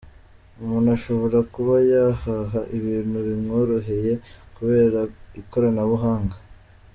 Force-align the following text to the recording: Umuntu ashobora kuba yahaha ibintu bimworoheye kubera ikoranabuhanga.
Umuntu 0.61 0.87
ashobora 0.97 1.37
kuba 1.53 1.75
yahaha 1.91 2.59
ibintu 2.77 3.17
bimworoheye 3.27 4.13
kubera 4.55 4.99
ikoranabuhanga. 5.41 6.35